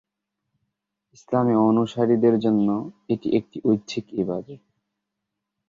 ইসলামে 1.15 1.55
অনুসারীদের 1.69 2.35
জন্যে 2.39 2.75
এটি 3.09 3.27
একটি 3.37 3.57
ঐচ্ছিক 3.65 4.05
ইবাদত। 4.13 4.61